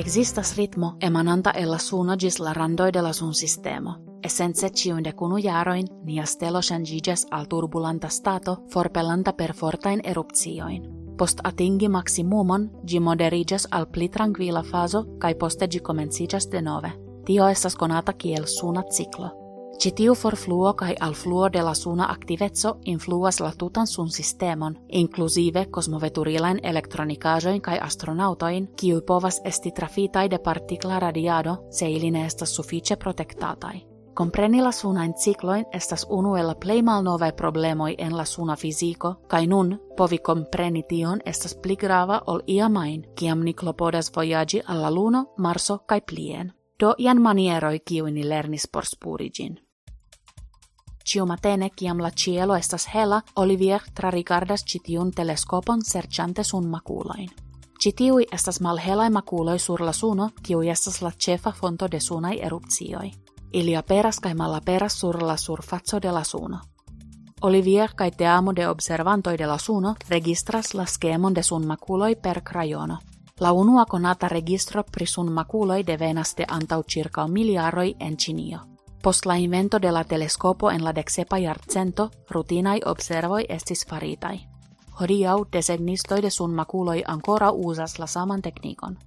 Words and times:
Existas 0.00 0.56
ritmo 0.56 0.96
emananta 1.00 1.50
ella 1.50 1.78
suno 1.78 2.14
gis 2.16 2.38
la 2.38 2.52
randoi 2.52 2.90
de 2.92 3.02
la 3.02 3.12
sun 3.12 3.34
sistemo, 3.34 3.94
essence 4.22 4.70
cium 4.70 5.02
de 5.02 5.12
cunu 5.12 5.36
jaroin 5.36 5.86
nia 6.04 6.24
stelo 6.24 6.60
changiges 6.62 7.26
al 7.30 7.46
turbulanta 7.46 8.08
stato 8.08 8.62
forpellanta 8.72 9.32
per 9.32 9.52
fortain 9.52 10.00
eruptioin. 10.04 10.88
Post 11.18 11.40
atingi 11.44 11.88
maximumon, 11.88 12.70
gi 12.86 12.98
moderigas 12.98 13.66
al 13.70 13.88
pli 13.88 14.08
tranquila 14.08 14.62
faso, 14.62 15.04
kai 15.18 15.34
poste 15.34 15.68
gi 15.68 15.80
comencigas 15.80 16.48
de 16.48 16.60
nove. 16.60 16.92
Tio 17.26 17.48
estas 17.48 17.76
conata 17.76 18.12
kiel 18.12 18.46
suna 18.46 18.82
Citiu 19.80 20.14
forfluo 20.14 20.74
kai 20.74 20.94
al 21.00 21.14
fluo 21.14 21.48
de 21.52 21.62
la 21.62 21.74
suna 21.74 22.06
activezzo 22.12 22.78
influas 22.84 23.40
la 23.40 23.52
tutan 23.58 23.86
sun 23.86 24.10
sistemon, 24.10 24.78
inclusive 24.88 25.66
cosmoveturilain 25.70 26.60
elektronikajoin 26.62 27.60
kai 27.60 27.78
astronautoin, 27.78 28.68
kiu 28.76 29.00
povas 29.06 29.40
esti 29.44 29.70
trafitai 29.70 30.30
de 30.30 30.38
partikla 30.38 30.98
radiado 30.98 31.56
se 31.70 31.90
ili 31.90 32.10
ne 32.10 32.26
estas 32.26 32.54
suficie 32.56 32.96
protektatai. 32.96 33.86
Compreni 34.14 34.62
la 34.62 34.72
sunain 34.72 35.14
cicloin 35.14 35.64
estas 35.72 36.06
unu 36.10 36.36
el 36.36 36.46
la 36.46 37.32
problemoj 37.36 37.94
en 37.98 38.16
la 38.16 38.24
suna 38.24 38.56
fiziko, 38.56 39.14
kaj 39.28 39.46
nun 39.46 39.78
povi 39.96 40.18
compreni 40.18 40.82
tion 40.82 41.20
estas 41.24 41.54
pli 41.54 41.76
grava 41.76 42.22
ol 42.26 42.40
iamain, 42.46 43.04
kiam 43.14 43.40
ni 43.40 43.54
klopodas 43.54 44.12
vojaĝi 44.16 44.60
al 44.66 44.82
la 44.82 44.90
Luno, 44.90 45.26
Marso 45.38 45.78
kaj 45.78 46.00
plien. 46.00 46.52
Do 46.80 46.94
ian 46.98 47.20
manieroj 47.20 47.78
kiuj 47.78 48.10
ni 48.10 48.22
lernis 48.24 48.66
por 48.66 48.86
spuri 48.86 49.30
ĝin. 51.10 51.20
Ciumatene, 51.20 51.70
kiam 51.76 51.98
la 52.00 52.10
cielo 52.10 52.54
estas 52.56 52.86
hela, 52.94 53.22
Olivier 53.36 53.80
trarigardas 53.94 54.62
citiun 54.64 55.10
teleskopon 55.10 55.82
serĉante 55.82 56.44
sun 56.44 56.68
makulain. 56.68 57.28
Citiui 57.82 58.26
estas 58.32 58.60
malhelai 58.60 59.10
makuloi 59.10 59.58
sur 59.58 59.80
la 59.80 59.92
suno, 59.92 60.30
kiu 60.42 60.60
estas 60.62 61.02
la 61.02 61.10
cefa 61.18 61.52
fonto 61.52 61.88
de 61.88 62.00
sunai 62.00 62.38
erupcioi. 62.40 63.10
Ili 63.52 63.76
aperas 63.76 64.20
kai 64.20 64.34
malaperas 64.34 65.00
sur 65.00 65.22
la 65.22 65.36
surfaco 65.36 66.00
de 66.02 66.12
la 66.12 66.24
suno. 66.24 66.60
Olivier 67.42 67.90
kai 67.96 68.10
teamo 68.10 68.52
de 68.56 68.68
observantoi 68.68 69.38
de 69.38 69.46
la 69.46 69.58
suno 69.58 69.94
registras 70.08 70.74
la 70.74 70.86
skemon 70.86 71.34
de 71.34 71.42
sun 71.42 71.66
makuloi 71.66 72.16
per 72.16 72.42
crayono. 72.42 72.98
La 73.40 73.52
unua 73.52 73.84
konata 73.84 74.28
registro 74.28 74.84
pri 74.92 75.06
sun 75.06 75.32
makuloi 75.32 75.82
devenas 75.86 76.36
de 76.36 76.44
antau 76.48 76.82
circa 76.82 77.26
miliaroi 77.26 77.96
en 77.98 78.16
Cinio. 78.16 78.69
Post 79.02 79.26
la 79.26 79.34
invento 79.36 79.78
de 79.78 79.92
la 79.92 80.04
telescopo 80.04 80.70
en 80.70 80.84
la 80.84 80.94
dexepa 80.94 81.38
jarcento, 81.40 82.10
rutinai 82.30 82.80
observoi 82.84 83.44
estis 83.48 83.86
faritai. 83.86 84.40
Hodiau 85.00 85.46
desegnistoi 85.52 86.22
de 86.22 86.30
sun 86.30 86.54
makuloi 86.54 87.02
ancora 87.06 87.50
usas 87.50 87.98
la 87.98 88.06
saman 88.06 88.42
teknikon. 88.42 88.98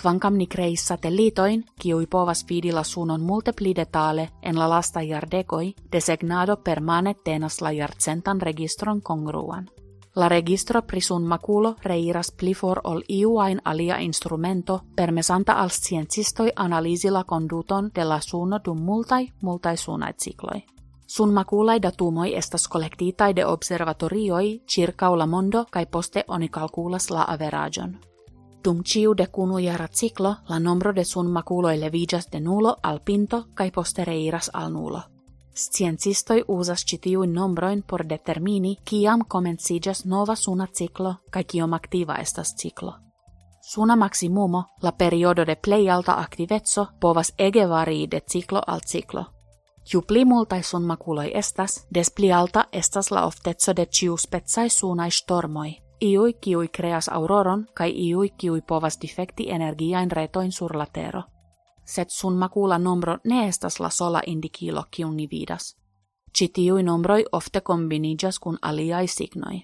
Kvankam 0.00 0.36
ni 0.36 0.46
kreis 0.46 0.86
satellitoin, 0.88 1.64
kiui 1.80 2.06
povas 2.06 2.44
vidi 2.48 2.72
la 2.72 2.84
sunon 2.84 3.20
multe 3.20 3.52
detale 3.76 4.28
en 4.42 4.58
la 4.58 4.68
lasta 4.68 5.00
jardekoi, 5.00 5.74
designado 5.92 6.56
permane 6.56 7.14
tenas 7.24 7.60
la 7.60 7.72
jarcentan 7.72 8.40
registron 8.40 9.00
kongruan. 9.00 9.70
La 10.16 10.28
registro 10.28 10.82
prisun 10.82 11.22
maculo 11.22 11.76
reiras 11.82 12.32
pli 12.32 12.54
for 12.54 12.80
ol 12.84 13.02
iuain 13.08 13.60
alia 13.64 13.98
instrumento 13.98 14.80
permesanta 14.96 15.52
al 15.52 15.70
sciencistoi 15.70 16.50
analisi 16.56 17.10
la 17.10 17.24
conduton 17.24 17.90
de 17.94 18.04
la 18.04 18.20
suno 18.20 18.58
dum 18.64 18.78
multai, 18.78 19.32
multai 19.42 19.76
sunai 19.76 20.12
cikloi. 20.12 20.64
Sun 21.06 21.32
maculai 21.32 21.80
datumoi 21.82 22.34
estas 22.34 22.68
collectitai 22.68 23.36
de 23.36 23.44
observatorioi 23.44 24.62
circa 24.66 25.16
la 25.16 25.26
mondo 25.26 25.66
kai 25.70 25.86
poste 25.86 26.24
oni 26.28 26.48
calculas 26.48 27.10
la 27.10 27.24
averagion. 27.28 27.98
Dum 28.64 28.82
ciu 28.84 29.14
de 29.16 29.26
cunu 29.26 29.58
jara 29.58 29.88
ciclo, 29.88 30.36
la 30.48 30.58
nombro 30.58 30.92
de 30.92 31.04
sun 31.04 31.30
maculoi 31.30 31.78
levigas 31.80 32.26
de 32.32 32.40
nulo 32.40 32.76
al 32.82 33.00
pinto 33.00 33.46
kai 33.54 33.70
poste 33.70 34.04
reiras 34.04 34.50
al 34.52 34.72
nulo. 34.72 35.19
Sciencistoi 35.54 36.44
usas 36.48 36.84
citiuin 36.86 37.32
nombroin 37.32 37.82
por 37.82 38.08
determini 38.08 38.76
kiam 38.84 39.24
comencigas 39.28 40.06
nova 40.06 40.34
suna 40.34 40.66
ciclo 40.66 41.14
kai 41.30 41.44
kiom 41.44 41.72
activa 41.74 42.14
estas 42.14 42.54
ciclo. 42.54 42.94
Suna 43.60 43.96
maximumo, 43.96 44.64
la 44.82 44.92
periodo 44.92 45.46
de 45.46 45.56
plei 45.56 45.90
alta 45.90 46.12
activezzo, 46.12 46.86
povas 47.00 47.32
ege 47.38 47.68
varii 47.68 48.10
de 48.10 48.20
ciclo 48.20 48.60
al 48.66 48.80
ciclo. 48.80 49.24
Ju 49.92 50.02
pli 50.02 50.24
multai 50.24 50.62
sun 50.62 50.82
maculoi 50.82 51.30
estas, 51.34 51.86
des 51.94 52.10
pli 52.10 52.32
alta 52.32 52.66
estas 52.72 53.10
la 53.10 53.26
oftetso 53.26 53.76
de 53.76 53.86
ciu 53.86 54.16
spetsai 54.16 54.70
sunai 54.70 55.10
stormoi, 55.10 55.82
iui 56.00 56.32
kiui 56.32 56.68
creas 56.68 57.08
auroron, 57.08 57.66
kai 57.74 57.90
iui 58.08 58.30
kiui 58.38 58.60
povas 58.60 58.98
defekti 59.02 59.50
energiain 59.50 60.10
retoin 60.10 60.52
sur 60.52 60.76
la 60.76 60.86
tero 60.86 61.22
set 61.90 62.10
sun 62.10 62.36
makula 62.36 62.78
nombro 62.78 63.18
ne 63.24 63.48
estas 63.48 63.80
la 63.80 63.90
sola 63.90 64.20
indikilo 64.26 64.84
kiun 64.90 65.16
ni 65.16 65.28
vidas. 65.30 65.76
Tiui 66.52 66.82
nombroi 66.82 67.24
ofte 67.32 67.60
kombinigas 67.60 68.38
kun 68.38 68.58
aliai 68.62 69.06
signoi. 69.06 69.62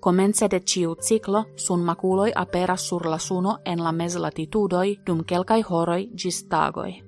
Komence 0.00 0.48
de 0.50 0.60
ciu 0.60 0.94
ciclo 0.94 1.44
sun 1.56 1.80
makuloi 1.80 2.32
aperas 2.34 2.88
sur 2.88 3.10
la 3.10 3.18
suno 3.18 3.58
en 3.64 3.84
la 3.84 3.92
meslatitudoi 3.92 4.96
dum 5.06 5.24
kelkai 5.24 5.62
horoi 5.70 6.08
gis 6.16 6.44
tagoi. 6.44 7.02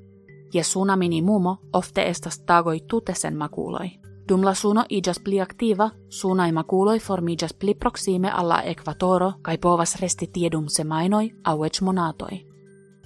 Ja 0.54 0.64
suna 0.64 0.96
minimumo 0.96 1.56
ofte 1.72 2.08
estas 2.08 2.38
tagoi 2.38 2.80
tute 2.80 3.14
sen 3.14 3.36
makuloi. 3.36 3.90
Dum 4.28 4.44
la 4.44 4.54
suno 4.54 4.84
igas 4.88 5.20
pli 5.20 5.40
aktiva, 5.40 5.90
sunai 6.08 6.52
makuloi 6.52 6.98
formigas 6.98 7.54
pli 7.54 7.74
proxime 7.74 8.30
alla 8.30 8.62
ekvatoro 8.62 9.32
kai 9.42 9.58
povas 9.58 10.00
resti 10.00 10.26
tiedum 10.26 10.64
semainoi 10.68 11.30
au 11.44 11.64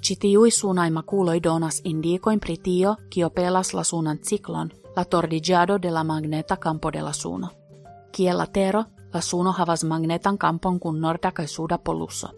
Citiui 0.02 0.50
sunai 0.50 0.90
maculoi 0.90 1.42
donas 1.42 1.80
indicoin 1.84 2.40
pri 2.40 2.56
tio, 2.56 2.96
kio 3.10 3.30
pelas 3.30 3.74
la 3.74 3.84
sunan 3.84 4.18
ciklon, 4.18 4.70
la 4.96 5.04
tordigiado 5.04 5.78
de 5.82 5.90
la 5.90 6.04
magneta 6.04 6.56
campo 6.56 6.90
de 6.92 7.02
la 7.02 7.12
suno. 7.12 7.48
Kiel 8.12 8.46
tero, 8.52 8.84
la 9.12 9.20
suno 9.20 9.52
havas 9.52 9.84
magnetan 9.84 10.38
campon 10.38 10.80
kun 10.80 11.00
norda 11.00 11.32
kai 11.32 11.46
suda 11.46 11.78
polusso. 11.78 12.28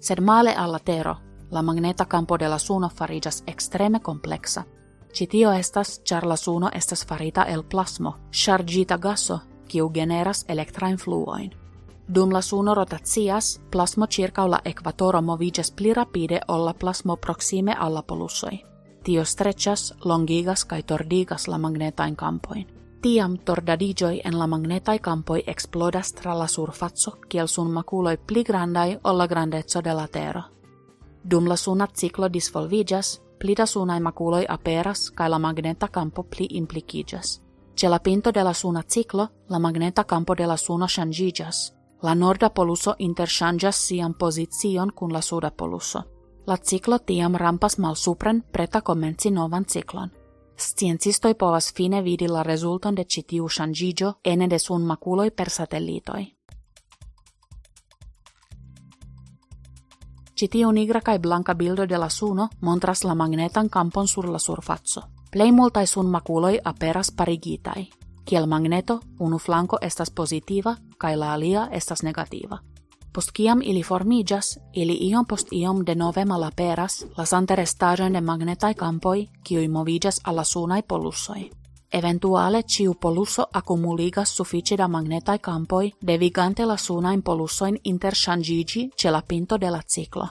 Sed 0.00 0.20
male 0.20 0.54
alla 0.54 0.78
tero, 0.78 1.16
la 1.50 1.62
magneta 1.62 2.04
campo 2.04 2.38
de 2.38 2.48
la 2.48 2.58
suno 2.58 2.88
farigas 2.88 3.42
extreme 3.46 4.00
complexa. 4.00 4.64
Citio 5.12 5.52
estas, 5.52 6.02
char 6.04 6.26
la 6.26 6.36
suno 6.36 6.70
estas 6.72 7.06
farita 7.06 7.42
el 7.42 7.64
plasmo, 7.64 8.16
chargita 8.30 8.98
gaso, 8.98 9.40
kiu 9.68 9.90
generas 9.94 10.44
elektrain 10.48 10.96
fluoin. 10.96 11.50
Dum 12.08 12.30
la 12.32 12.40
suno 12.40 12.74
rotatias, 12.74 13.60
plasmo 13.70 14.06
circa 14.06 14.46
la 14.46 14.60
equatoro 14.64 15.22
movigas 15.22 15.70
pli 15.70 15.92
rapide 15.92 16.40
olla 16.46 16.72
plasmo 16.72 17.16
proxime 17.16 17.74
alla 17.74 18.02
polussoi. 18.02 18.64
Tio 19.02 19.24
strechas, 19.24 19.94
longigas 20.04 20.64
kai 20.64 20.82
tordigas 20.82 21.46
la 21.46 21.58
magnetain 21.58 22.14
campoin. 22.14 22.66
Tiam 23.00 23.36
tordadigioi 23.38 24.20
en 24.24 24.38
la 24.38 24.46
magnetai 24.46 24.98
campoi 24.98 25.42
explodas 25.46 26.12
tra 26.12 26.34
la 26.34 26.46
surfazzo, 26.46 27.18
kiel 27.28 27.48
sun 27.48 27.70
maculoi 27.70 28.18
pli 28.18 28.42
grandai 28.42 28.98
olla 29.02 29.26
grandezzo 29.26 29.80
de 29.80 29.92
la 29.92 30.06
Terra. 30.08 30.44
Dum 31.22 31.46
la 31.48 31.56
sunat 31.56 31.94
ciclo 31.94 32.28
disvolvigas, 32.28 33.20
pli 33.38 33.54
da 33.54 33.66
sunai 33.66 34.00
maculoi 34.00 34.44
aperas, 34.48 35.10
kai 35.10 35.28
la 35.28 35.38
magneta 35.38 35.88
campo 35.88 36.22
pli 36.22 36.46
implicigas. 36.56 37.42
Ce 37.74 37.88
la 37.88 37.98
pinto 37.98 38.30
de 38.30 38.42
la 38.42 38.52
suna 38.52 38.82
ciclo, 38.82 39.30
la 39.46 39.58
magneta 39.58 40.04
campo 40.04 40.34
de 40.34 40.46
la 40.46 40.56
suno 40.56 40.86
La 42.02 42.14
norda 42.14 42.50
poluso 42.50 42.94
interchangas 42.98 43.76
sian 43.76 44.14
pozicion 44.14 44.92
kun 44.94 45.12
la 45.12 45.20
suda 45.20 45.50
poluso. 45.50 46.02
La 46.46 46.56
ciclo 46.56 46.98
tiam 46.98 47.34
rampas 47.34 47.78
mal 47.78 47.96
supren 47.96 48.44
preta 48.52 48.80
komenci 48.80 49.30
novan 49.30 49.64
ciklon. 49.64 50.10
Sciencistoi 50.56 51.34
povas 51.34 51.72
fine 51.74 52.02
vidi 52.02 52.28
la 52.28 52.42
rezulton 52.42 52.94
de 52.94 53.04
citiu 53.04 53.48
changigio 53.48 54.18
ene 54.24 54.48
de 54.48 54.58
sun 54.58 54.82
maculoi 54.86 55.30
per 55.30 55.50
satellitoi. 55.50 56.36
Citiu 60.34 60.70
nigra 60.70 61.00
kai 61.00 61.18
blanca 61.18 61.54
bildo 61.54 61.86
de 61.86 61.98
la 61.98 62.08
suno 62.08 62.48
montras 62.60 63.04
la 63.04 63.14
magnetan 63.14 63.68
campon 63.68 64.06
sur 64.06 64.28
la 64.28 64.38
surfazzo. 64.38 65.02
Plei 65.30 65.52
multai 65.52 65.86
sun 65.86 66.06
maculoi 66.06 66.60
aperas 66.64 67.10
parigitai. 67.10 67.88
Kiel 68.26 68.46
magneto, 68.46 69.00
unu 69.20 69.38
flanco 69.38 69.78
estas 69.80 70.10
positiva, 70.10 70.76
kai 70.98 71.16
la 71.16 71.32
alia 71.32 71.68
estas 71.70 72.02
negativa. 72.02 72.58
Post 73.12 73.30
kiam 73.32 73.62
ili 73.62 73.82
formigas, 73.82 74.58
ili 74.72 74.92
iom 74.92 75.24
post 75.24 75.52
iom 75.52 75.84
de 75.84 75.94
nove 75.94 76.24
malaperas, 76.24 77.04
lasante 77.16 77.56
restaĵojn 77.56 78.12
de 78.12 78.20
magnetaj 78.20 78.74
kampoj, 78.74 79.26
kiuj 79.44 79.68
moviĝas 79.68 80.20
al 80.24 80.36
la 80.36 80.44
sunaj 80.44 80.82
polussoj. 80.82 81.46
Eventuale 81.92 82.62
ciu 82.62 82.94
poluso 82.94 83.46
accumuligas 83.52 84.36
suficie 84.36 84.76
da 84.76 84.88
magnetai 84.88 85.38
campoi, 85.38 85.92
devigante 86.02 86.66
la 86.66 86.76
sunain 86.76 87.22
polusoin 87.22 87.78
interchangigi 87.84 88.90
ce 88.96 89.10
la 89.10 89.22
pinto 89.22 89.58
de 89.58 89.70
la 89.70 89.82
ciclo. 89.82 90.28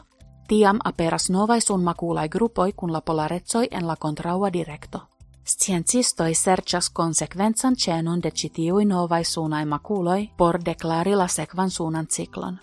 Tiam 0.48 0.80
aperas 0.84 1.30
novai 1.30 1.62
sun 1.62 1.84
maculai 1.84 2.30
gruppoi 2.30 2.74
kun 2.74 2.92
la 2.92 3.02
polarezoi 3.02 3.68
en 3.72 3.88
la 3.88 3.96
contraua 3.96 4.50
directo. 4.50 5.15
Sciencistoi 5.46 6.34
serĉas 6.34 6.88
konsekvencan 6.90 7.76
ĉenon 7.78 8.22
de 8.22 8.32
ĉi 8.32 8.48
tiuj 8.50 8.86
novaj 8.90 9.20
sunaj 9.30 9.66
makuloj 9.70 10.22
por 10.38 10.58
deklari 10.58 11.14
la 11.16 11.28
sekvan 11.28 11.70
sunan 11.70 12.08
ciklon. 12.08 12.58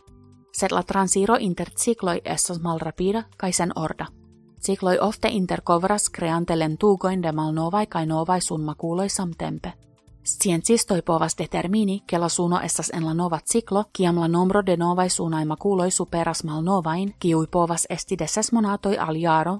sed 0.52 0.73
la 0.73 0.82
transiro 0.82 1.37
inter 1.40 1.70
cicloi 1.70 2.20
estas 2.25 2.58
malrapida 2.58 3.23
kai 3.37 3.52
sen 3.52 3.73
orda. 3.76 4.06
Cicloi 4.61 4.99
ofte 5.00 5.29
intercovras 5.29 6.08
creante 6.11 6.56
lentugoin 6.56 7.23
de 7.23 7.32
malnovai 7.32 7.87
kai 7.87 8.06
novai 8.06 8.40
sun 8.40 8.64
makuloi 8.64 9.08
samtempe. 9.08 9.73
Sciencistoi 10.25 11.02
povas 11.02 11.38
determini, 11.38 12.02
che 12.06 12.19
la 12.19 12.29
suno 12.29 12.61
estas 12.61 12.90
en 12.94 13.05
la 13.05 13.12
nova 13.12 13.40
ciclo, 13.52 13.84
kiam 13.93 14.19
la 14.19 14.29
nombro 14.29 14.62
de 14.62 14.76
novai 14.76 15.11
sunai 15.11 15.44
makuloi 15.44 15.90
superas 15.90 16.44
malnovain, 16.44 17.14
kiui 17.19 17.46
povas 17.46 17.87
esti 17.90 18.17
de 18.17 18.26
ses 18.26 18.52
monatoi 18.52 18.96
al 18.96 19.17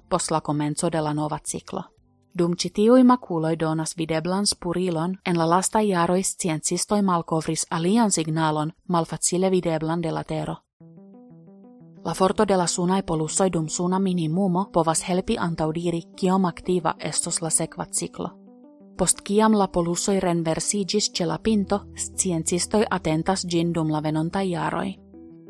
pos 0.09 0.31
la 0.31 0.41
comenzo 0.41 0.91
de 0.91 1.01
la 1.01 1.13
nova 1.13 1.39
ciclo. 1.39 1.83
Dum 2.39 2.57
citiui 2.57 3.05
maculoi 3.05 3.57
donas 3.61 3.97
videblan 3.99 4.47
spurilon, 4.47 5.19
en 5.27 5.39
la 5.39 5.51
lasta 5.51 5.83
jaroi 5.83 6.23
sciencistoi 6.23 7.03
malcovris 7.03 7.67
alian 7.71 8.11
signalon 8.11 8.73
malfacile 8.89 9.51
videblan 9.51 10.03
de 10.03 10.13
la 10.13 10.25
tero. 10.25 10.57
La 12.05 12.15
forto 12.15 12.49
de 12.49 12.57
la 12.57 12.67
sunai 12.67 13.03
polussoi 13.03 13.53
dum 13.53 13.69
suna 13.69 13.99
minimumo 13.99 14.71
povas 14.73 15.09
helpi 15.09 15.37
antaudiri 15.39 16.03
kiom 16.17 16.45
activa 16.45 16.95
estos 16.99 17.43
la 17.43 17.51
sekva 17.51 17.87
ciclo. 17.87 18.29
Post 18.99 19.21
kiam 19.25 19.59
la 19.59 19.69
polusoi 19.69 20.21
renversigis 20.21 21.13
ce 21.13 21.27
la 21.27 21.39
pinto, 21.39 21.81
sciencistoi 21.95 22.85
atentas 22.91 23.47
gin 23.49 23.73
dum 23.75 23.91
la 23.91 24.03
venontai 24.03 24.51
jaroi. 24.51 25.02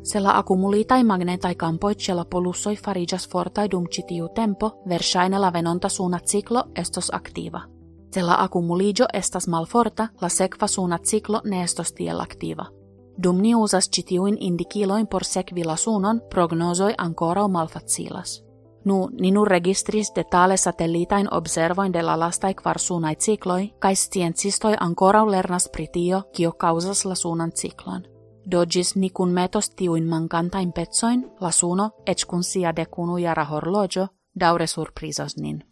Se 0.03 0.19
la 0.19 0.35
accumulitai 0.37 1.03
magnetai 1.03 1.55
campoi 1.55 1.95
ce 1.95 2.13
la 2.13 2.25
polusoi 2.25 2.75
farigas 2.75 3.27
fortai 3.27 3.67
dum 3.67 3.85
citiu 3.87 4.27
tempo, 4.33 4.81
versaine 4.85 5.37
la 5.37 5.51
venonta 5.51 5.89
suuna 5.89 6.19
ciclo 6.19 6.63
estos 6.73 7.09
activa. 7.13 7.69
Se 8.11 8.21
la 8.21 8.35
accumuligio 8.35 9.05
estas 9.13 9.47
malforta, 9.47 10.09
la 10.19 10.29
sekva 10.29 10.67
suuna 10.67 10.99
ciclo 10.99 11.41
ne 11.43 11.63
estos 11.63 11.93
tiel 11.93 12.19
activa. 12.19 12.69
Dum 13.17 13.41
ni 13.41 13.55
usas 13.55 13.89
citiuin 13.89 14.37
indikiloin 14.39 15.07
por 15.07 15.23
sekvi 15.23 15.63
la 15.63 15.75
suunon, 15.75 16.21
prognosoi 16.29 16.93
ancora 16.97 17.47
malfacilas. 17.47 18.43
Nu, 18.85 19.09
ninu 19.21 19.45
registris 19.45 20.11
detale 20.15 20.57
satellitain 20.57 21.27
observoin 21.31 21.93
de 21.93 22.01
la 22.01 22.19
lastai 22.19 22.53
kvarsunai 22.53 23.15
cikloi, 23.15 23.73
kai 23.79 23.95
sciencistoi 23.95 24.73
ancora 24.79 25.31
lernas 25.31 25.69
pritio, 25.69 26.23
kio 26.33 26.51
causas 26.51 27.05
la 27.05 27.15
suunan 27.15 27.51
ciklon. 27.51 28.12
Dogis 28.51 28.95
ni 28.95 29.09
kun 29.09 29.29
metos 29.31 29.69
tiuin 29.69 30.07
mankantain 30.07 30.73
petsoin, 30.73 31.25
la 31.41 31.51
suno, 31.51 31.91
kun 32.25 32.43
sia 32.43 32.75
de 32.75 32.85
kunu 32.85 33.17
jara 33.17 33.45
horlogio, 33.45 34.07
daure 34.39 34.67
surprizos 34.67 35.37
nin. 35.37 35.63